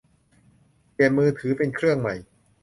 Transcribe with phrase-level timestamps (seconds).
[0.93, 2.15] เปลี่ยนมือถือเป็นเครื่องใหม่